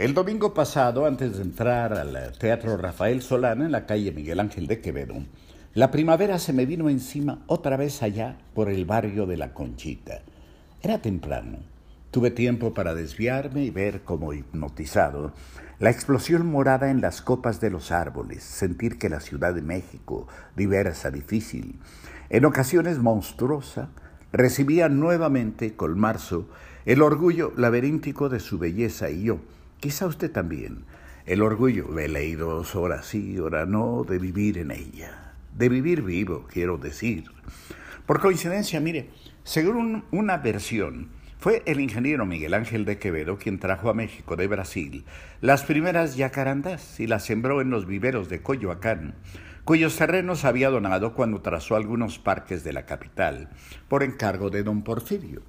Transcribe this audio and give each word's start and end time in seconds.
El 0.00 0.14
domingo 0.14 0.54
pasado, 0.54 1.04
antes 1.04 1.36
de 1.36 1.42
entrar 1.42 1.92
al 1.92 2.32
Teatro 2.38 2.78
Rafael 2.78 3.20
Solana 3.20 3.66
en 3.66 3.72
la 3.72 3.84
calle 3.84 4.12
Miguel 4.12 4.40
Ángel 4.40 4.66
de 4.66 4.80
Quevedo, 4.80 5.16
la 5.74 5.90
primavera 5.90 6.38
se 6.38 6.54
me 6.54 6.64
vino 6.64 6.88
encima 6.88 7.42
otra 7.46 7.76
vez 7.76 8.02
allá 8.02 8.38
por 8.54 8.70
el 8.70 8.86
barrio 8.86 9.26
de 9.26 9.36
la 9.36 9.52
Conchita. 9.52 10.22
Era 10.80 11.02
temprano. 11.02 11.58
Tuve 12.10 12.30
tiempo 12.30 12.72
para 12.72 12.94
desviarme 12.94 13.62
y 13.62 13.68
ver 13.68 14.00
como 14.00 14.32
hipnotizado 14.32 15.34
la 15.78 15.90
explosión 15.90 16.46
morada 16.46 16.90
en 16.90 17.02
las 17.02 17.20
copas 17.20 17.60
de 17.60 17.68
los 17.68 17.92
árboles, 17.92 18.42
sentir 18.42 18.96
que 18.96 19.10
la 19.10 19.20
Ciudad 19.20 19.52
de 19.52 19.60
México, 19.60 20.28
diversa, 20.56 21.10
difícil, 21.10 21.78
en 22.30 22.46
ocasiones 22.46 23.00
monstruosa, 23.00 23.90
recibía 24.32 24.88
nuevamente, 24.88 25.76
con 25.76 25.98
marzo, 25.98 26.48
el 26.86 27.02
orgullo 27.02 27.52
laberíntico 27.58 28.30
de 28.30 28.40
su 28.40 28.58
belleza 28.58 29.10
y 29.10 29.24
yo, 29.24 29.40
Quizá 29.80 30.06
usted 30.06 30.30
también. 30.30 30.84
El 31.24 31.40
orgullo, 31.40 31.98
he 31.98 32.06
leído 32.06 32.50
dos 32.50 32.76
horas 32.76 33.06
sí, 33.06 33.38
hora 33.38 33.64
no, 33.64 34.04
de 34.04 34.18
vivir 34.18 34.58
en 34.58 34.70
ella. 34.70 35.32
De 35.56 35.70
vivir 35.70 36.02
vivo, 36.02 36.46
quiero 36.52 36.76
decir. 36.76 37.24
Por 38.04 38.20
coincidencia, 38.20 38.78
mire, 38.78 39.08
según 39.42 40.04
una 40.10 40.36
versión, 40.36 41.08
fue 41.38 41.62
el 41.64 41.80
ingeniero 41.80 42.26
Miguel 42.26 42.52
Ángel 42.52 42.84
de 42.84 42.98
Quevedo 42.98 43.38
quien 43.38 43.58
trajo 43.58 43.88
a 43.88 43.94
México 43.94 44.36
de 44.36 44.46
Brasil 44.46 45.04
las 45.40 45.62
primeras 45.62 46.16
yacarandas 46.16 47.00
y 47.00 47.06
las 47.06 47.24
sembró 47.24 47.62
en 47.62 47.70
los 47.70 47.86
viveros 47.86 48.28
de 48.28 48.42
Coyoacán, 48.42 49.14
cuyos 49.64 49.96
terrenos 49.96 50.44
había 50.44 50.68
donado 50.68 51.14
cuando 51.14 51.40
trazó 51.40 51.76
algunos 51.76 52.18
parques 52.18 52.64
de 52.64 52.74
la 52.74 52.84
capital, 52.84 53.48
por 53.88 54.02
encargo 54.02 54.50
de 54.50 54.62
don 54.62 54.82
Porfirio. 54.82 55.40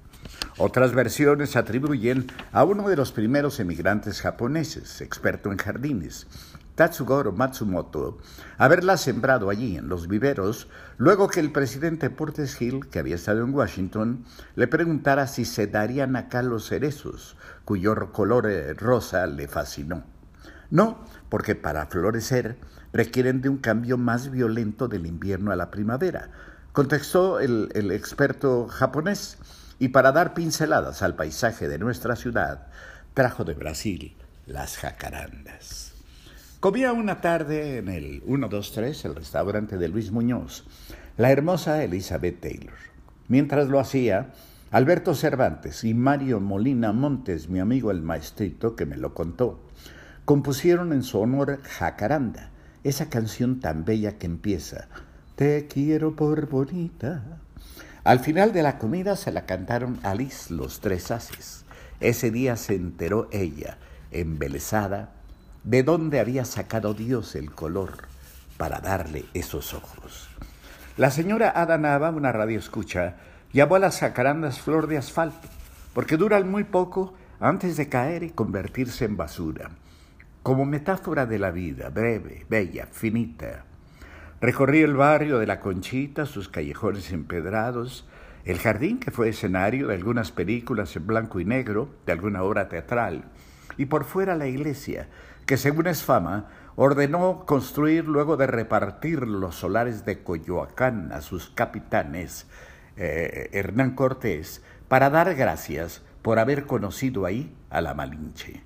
Otras 0.58 0.92
versiones 0.92 1.56
atribuyen 1.56 2.26
a 2.52 2.64
uno 2.64 2.86
de 2.88 2.96
los 2.96 3.10
primeros 3.10 3.58
emigrantes 3.58 4.20
japoneses, 4.20 5.00
experto 5.00 5.50
en 5.50 5.56
jardines, 5.56 6.26
Tatsugoro 6.74 7.32
Matsumoto, 7.32 8.18
haberla 8.58 8.98
sembrado 8.98 9.48
allí 9.48 9.78
en 9.78 9.88
los 9.88 10.08
viveros, 10.08 10.68
luego 10.98 11.28
que 11.28 11.40
el 11.40 11.52
presidente 11.52 12.10
Portes 12.10 12.60
Hill, 12.60 12.86
que 12.90 12.98
había 12.98 13.14
estado 13.14 13.42
en 13.42 13.54
Washington, 13.54 14.24
le 14.54 14.66
preguntara 14.66 15.26
si 15.26 15.46
se 15.46 15.66
darían 15.66 16.16
acá 16.16 16.42
los 16.42 16.68
cerezos, 16.68 17.36
cuyo 17.64 18.12
color 18.12 18.46
eh, 18.50 18.74
rosa 18.74 19.26
le 19.26 19.48
fascinó. 19.48 20.04
No, 20.70 21.04
porque 21.30 21.54
para 21.54 21.86
florecer 21.86 22.58
requieren 22.92 23.40
de 23.40 23.48
un 23.48 23.56
cambio 23.56 23.96
más 23.96 24.30
violento 24.30 24.86
del 24.86 25.06
invierno 25.06 25.50
a 25.50 25.56
la 25.56 25.70
primavera, 25.70 26.30
contestó 26.72 27.40
el, 27.40 27.70
el 27.74 27.90
experto 27.90 28.68
japonés 28.68 29.38
y 29.78 29.88
para 29.88 30.12
dar 30.12 30.34
pinceladas 30.34 31.02
al 31.02 31.16
paisaje 31.16 31.68
de 31.68 31.78
nuestra 31.78 32.16
ciudad, 32.16 32.66
trajo 33.14 33.44
de 33.44 33.54
Brasil 33.54 34.16
las 34.46 34.76
jacarandas. 34.76 35.92
Comía 36.60 36.92
una 36.92 37.20
tarde 37.20 37.78
en 37.78 37.88
el 37.88 38.22
123, 38.22 39.04
el 39.04 39.14
restaurante 39.16 39.78
de 39.78 39.88
Luis 39.88 40.12
Muñoz, 40.12 40.64
la 41.16 41.30
hermosa 41.30 41.82
Elizabeth 41.82 42.40
Taylor. 42.40 42.74
Mientras 43.28 43.68
lo 43.68 43.80
hacía, 43.80 44.32
Alberto 44.70 45.14
Cervantes 45.14 45.84
y 45.84 45.92
Mario 45.92 46.40
Molina 46.40 46.92
Montes, 46.92 47.48
mi 47.48 47.58
amigo 47.58 47.90
el 47.90 48.02
maestrito 48.02 48.76
que 48.76 48.86
me 48.86 48.96
lo 48.96 49.12
contó, 49.12 49.60
compusieron 50.24 50.92
en 50.92 51.02
su 51.02 51.18
honor 51.18 51.60
Jacaranda, 51.62 52.50
esa 52.84 53.08
canción 53.08 53.60
tan 53.60 53.84
bella 53.84 54.18
que 54.18 54.26
empieza, 54.26 54.88
Te 55.34 55.66
quiero 55.66 56.14
por 56.16 56.48
bonita, 56.48 57.22
al 58.04 58.18
final 58.18 58.52
de 58.52 58.62
la 58.62 58.78
comida 58.78 59.14
se 59.16 59.30
la 59.30 59.46
cantaron 59.46 60.00
Alice 60.02 60.52
los 60.52 60.80
tres 60.80 61.10
haces. 61.10 61.64
Ese 62.00 62.30
día 62.32 62.56
se 62.56 62.74
enteró 62.74 63.28
ella, 63.30 63.78
embelesada, 64.10 65.10
de 65.62 65.84
dónde 65.84 66.18
había 66.18 66.44
sacado 66.44 66.94
Dios 66.94 67.36
el 67.36 67.52
color 67.52 68.08
para 68.56 68.80
darle 68.80 69.24
esos 69.34 69.72
ojos. 69.72 70.28
La 70.96 71.10
señora 71.10 71.52
Ada 71.54 71.78
Nava, 71.78 72.10
una 72.10 72.32
radio 72.32 72.58
escucha, 72.58 73.16
llamó 73.52 73.76
a 73.76 73.78
las 73.78 74.00
jacarandas 74.00 74.60
flor 74.60 74.88
de 74.88 74.98
asfalto, 74.98 75.48
porque 75.94 76.16
duran 76.16 76.50
muy 76.50 76.64
poco 76.64 77.14
antes 77.38 77.76
de 77.76 77.88
caer 77.88 78.24
y 78.24 78.30
convertirse 78.30 79.04
en 79.04 79.16
basura, 79.16 79.70
como 80.42 80.64
metáfora 80.64 81.24
de 81.26 81.38
la 81.38 81.52
vida, 81.52 81.88
breve, 81.88 82.46
bella, 82.48 82.88
finita, 82.90 83.64
Recorrí 84.42 84.82
el 84.82 84.96
barrio 84.96 85.38
de 85.38 85.46
la 85.46 85.60
Conchita, 85.60 86.26
sus 86.26 86.48
callejones 86.48 87.12
empedrados, 87.12 88.08
el 88.44 88.58
jardín 88.58 88.98
que 88.98 89.12
fue 89.12 89.28
escenario 89.28 89.86
de 89.86 89.94
algunas 89.94 90.32
películas 90.32 90.96
en 90.96 91.06
blanco 91.06 91.38
y 91.38 91.44
negro, 91.44 91.90
de 92.06 92.12
alguna 92.12 92.42
obra 92.42 92.68
teatral, 92.68 93.26
y 93.76 93.86
por 93.86 94.02
fuera 94.02 94.34
la 94.34 94.48
iglesia, 94.48 95.06
que 95.46 95.56
según 95.56 95.86
es 95.86 96.02
fama, 96.02 96.48
ordenó 96.74 97.46
construir 97.46 98.06
luego 98.06 98.36
de 98.36 98.48
repartir 98.48 99.28
los 99.28 99.54
solares 99.54 100.04
de 100.04 100.24
Coyoacán 100.24 101.12
a 101.12 101.20
sus 101.20 101.50
capitanes, 101.50 102.48
eh, 102.96 103.48
Hernán 103.52 103.94
Cortés, 103.94 104.64
para 104.88 105.08
dar 105.08 105.36
gracias 105.36 106.02
por 106.20 106.40
haber 106.40 106.66
conocido 106.66 107.26
ahí 107.26 107.54
a 107.70 107.80
la 107.80 107.94
Malinche. 107.94 108.60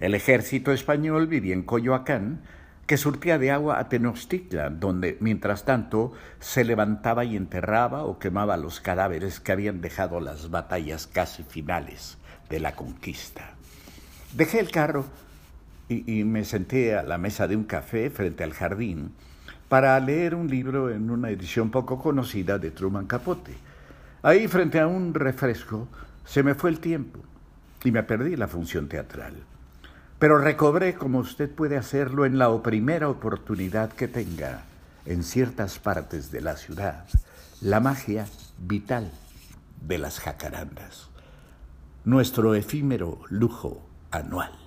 El 0.00 0.16
ejército 0.16 0.72
español 0.72 1.28
vivía 1.28 1.54
en 1.54 1.62
Coyoacán, 1.62 2.42
que 2.86 2.96
surtía 2.96 3.38
de 3.38 3.50
agua 3.50 3.78
a 3.78 3.88
Tenochtitlan, 3.88 4.78
donde, 4.78 5.16
mientras 5.20 5.64
tanto, 5.64 6.12
se 6.38 6.64
levantaba 6.64 7.24
y 7.24 7.36
enterraba 7.36 8.04
o 8.04 8.18
quemaba 8.18 8.56
los 8.56 8.80
cadáveres 8.80 9.40
que 9.40 9.52
habían 9.52 9.80
dejado 9.80 10.20
las 10.20 10.50
batallas 10.50 11.06
casi 11.06 11.42
finales 11.42 12.18
de 12.50 12.60
la 12.60 12.76
conquista. 12.76 13.54
Dejé 14.34 14.60
el 14.60 14.70
carro 14.70 15.06
y, 15.88 16.20
y, 16.20 16.24
me 16.24 16.44
senté 16.44 16.96
a 16.96 17.02
la 17.02 17.18
mesa 17.18 17.48
de 17.48 17.56
un 17.56 17.64
café 17.64 18.10
frente 18.10 18.44
al 18.44 18.52
jardín 18.52 19.12
para 19.68 19.98
leer 20.00 20.34
un 20.34 20.48
libro 20.48 20.90
en 20.90 21.10
una 21.10 21.30
edición 21.30 21.70
poco 21.70 21.98
conocida 21.98 22.58
de 22.58 22.70
Truman 22.70 23.06
Capote. 23.06 23.54
Ahí, 24.22 24.46
frente 24.48 24.80
a 24.80 24.86
un 24.86 25.14
refresco, 25.14 25.88
se 26.24 26.42
me 26.42 26.54
fue 26.54 26.70
el 26.70 26.80
tiempo 26.80 27.20
y 27.82 27.90
me 27.90 28.02
perdí 28.02 28.36
la 28.36 28.48
función 28.48 28.88
teatral 28.88 29.34
pero 30.18 30.38
recobré 30.38 30.94
como 30.94 31.18
usted 31.18 31.50
puede 31.50 31.76
hacerlo 31.76 32.24
en 32.24 32.38
la 32.38 32.62
primera 32.62 33.08
oportunidad 33.08 33.92
que 33.92 34.08
tenga 34.08 34.62
en 35.06 35.22
ciertas 35.22 35.78
partes 35.78 36.30
de 36.30 36.40
la 36.40 36.56
ciudad, 36.56 37.04
la 37.60 37.80
magia 37.80 38.26
vital 38.58 39.10
de 39.80 39.98
las 39.98 40.20
jacarandas, 40.20 41.10
nuestro 42.04 42.54
efímero 42.54 43.20
lujo 43.28 43.86
anual. 44.10 44.63